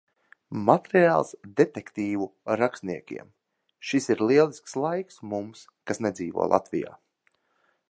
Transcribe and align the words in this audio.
Materiāls 0.69 1.33
detektīvu 1.59 2.27
rakstniekiem. 2.61 3.29
Šis 3.91 4.09
ir 4.15 4.25
lielisks 4.31 4.75
laiks 4.87 5.23
mums, 5.35 5.63
kas 5.91 6.05
nedzīvo 6.07 6.51
Latvijā. 6.57 6.99